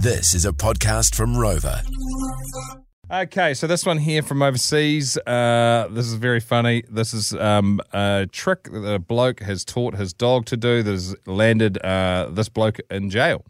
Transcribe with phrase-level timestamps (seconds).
[0.00, 1.82] This is a podcast from Rova.
[3.10, 5.18] Okay, so this one here from overseas.
[5.18, 6.84] Uh, this is very funny.
[6.88, 10.90] This is um, a trick that a bloke has taught his dog to do that
[10.90, 13.44] has landed uh, this bloke in jail.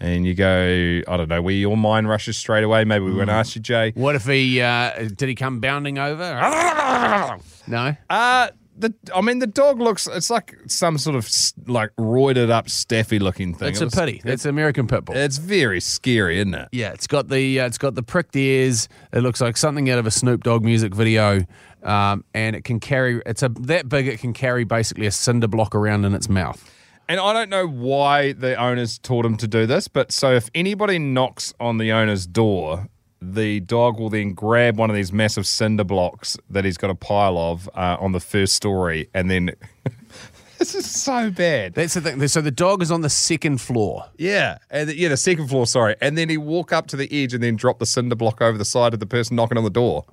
[0.00, 2.82] And you go, I don't know, where your mind rushes straight away.
[2.82, 3.92] Maybe we won't ask you, Jay.
[3.94, 6.18] What if he uh, did he come bounding over?
[7.68, 7.96] no.
[8.10, 8.48] Uh,
[8.82, 10.06] the I mean, the dog looks.
[10.06, 11.26] It's like some sort of
[11.66, 13.68] like roided up, staffy looking thing.
[13.70, 14.20] It's It a was- pity.
[14.24, 15.16] It's American pit bull.
[15.16, 16.68] It's very scary, isn't it?
[16.72, 18.88] Yeah, it's got the uh, it's got the pricked ears.
[19.12, 21.40] It looks like something out of a Snoop Dogg music video,
[21.82, 23.22] um, and it can carry.
[23.24, 24.06] It's a that big.
[24.06, 26.62] It can carry basically a cinder block around in its mouth.
[27.08, 30.48] And I don't know why the owners taught him to do this, but so if
[30.54, 32.88] anybody knocks on the owner's door,
[33.22, 36.94] the dog will then grab one of these massive cinder blocks that he's got a
[36.94, 39.52] pile of uh, on the first story, and then
[40.58, 41.74] this is so bad.
[41.74, 42.26] That's the thing.
[42.28, 44.04] So the dog is on the second floor.
[44.18, 45.66] Yeah, and the- yeah, the second floor.
[45.66, 48.40] Sorry, and then he walk up to the edge and then drop the cinder block
[48.42, 50.04] over the side of the person knocking on the door.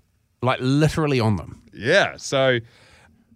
[0.42, 1.62] like literally on them.
[1.74, 2.60] Yeah, so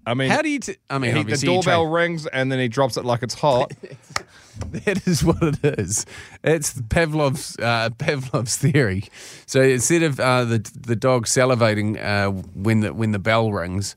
[0.05, 0.59] I mean, How do you?
[0.59, 3.35] T- I mean, he, the doorbell try- rings and then he drops it like it's
[3.35, 3.71] hot.
[4.85, 6.05] That is what it is.
[6.43, 9.05] It's Pavlov's uh, Pavlov's theory.
[9.45, 13.95] So instead of uh, the the dog salivating uh, when the when the bell rings,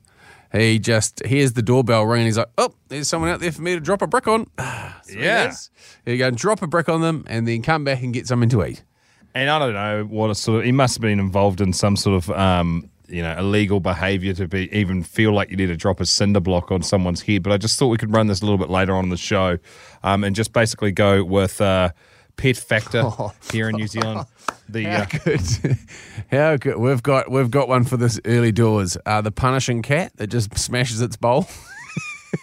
[0.51, 3.61] he just hears the doorbell ring and he's like, "Oh, there's someone out there for
[3.61, 4.47] me to drop a brick on."
[5.03, 5.53] So Yeah.
[6.05, 8.65] you go, drop a brick on them, and then come back and get something to
[8.65, 8.83] eat.
[9.33, 11.95] And I don't know what a sort of he must have been involved in some
[11.95, 15.77] sort of um, you know illegal behaviour to be even feel like you need to
[15.77, 17.43] drop a cinder block on someone's head.
[17.43, 19.17] But I just thought we could run this a little bit later on in the
[19.17, 19.57] show,
[20.03, 21.91] um, and just basically go with uh,
[22.37, 23.09] Pet Factor
[23.51, 24.25] here in New Zealand.
[24.69, 25.41] The How uh, good!
[26.31, 26.77] How good!
[26.77, 28.97] We've got we've got one for this early doors.
[29.05, 31.47] Uh, the punishing cat that just smashes its bowl.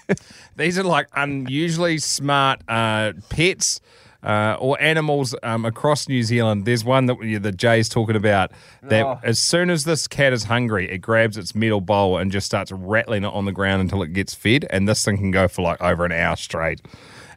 [0.56, 3.80] these are like unusually smart uh, pets.
[4.24, 6.64] Uh, or animals um, across New Zealand.
[6.64, 8.52] There's one that the Jay's talking about.
[8.82, 9.20] That Oh.
[9.22, 12.72] as soon as this cat is hungry, it grabs its metal bowl and just starts
[12.72, 14.66] rattling it on the ground until it gets fed.
[14.70, 16.80] And this thing can go for like over an hour straight,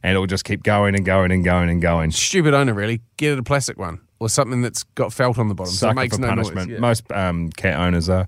[0.01, 2.11] and it will just keep going and going and going and going.
[2.11, 3.01] Stupid owner, really.
[3.17, 5.89] Get it a plastic one or something that's got felt on the bottom, so it
[5.89, 6.69] Sucker makes for no punishment.
[6.69, 6.73] noise.
[6.75, 6.79] Yeah.
[6.79, 8.27] Most um, cat owners are.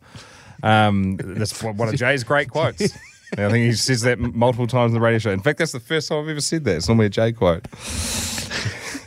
[0.63, 2.81] Um, that's one of Jay's great quotes.
[3.33, 5.31] I think he says that multiple times in the radio show.
[5.31, 6.78] In fact, that's the first time I've ever said that.
[6.78, 7.67] It's normally a Jay quote.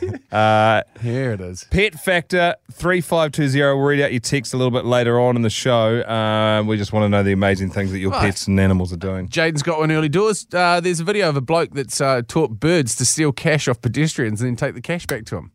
[1.01, 1.65] Here it is.
[1.69, 3.59] Pet Factor 3520.
[3.61, 6.01] We'll read out your text a little bit later on in the show.
[6.01, 8.21] Uh, we just want to know the amazing things that your Right.
[8.21, 9.27] pets and animals are doing.
[9.27, 10.45] Jaden's got one early doors.
[10.53, 13.81] Uh, there's a video of a bloke that's uh, taught birds to steal cash off
[13.81, 15.51] pedestrians and then take the cash back to them.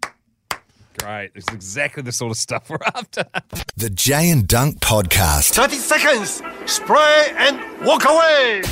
[0.98, 1.30] Great.
[1.36, 3.24] It's exactly the sort of stuff we're after.
[3.76, 5.50] The Jay and Dunk Podcast.
[5.54, 6.42] 30 seconds.
[6.66, 8.62] Spray and walk away.